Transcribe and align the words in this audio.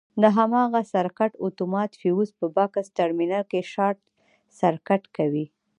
د 0.21 0.23
هماغه 0.37 0.81
سرکټ 0.93 1.31
اتومات 1.45 1.91
فیوز 2.01 2.29
په 2.39 2.45
بکس 2.55 2.85
ټرمینل 2.97 3.43
کې 3.51 3.69
شارټ 3.73 3.99
سرکټ 4.59 5.01
کوي. 5.17 5.45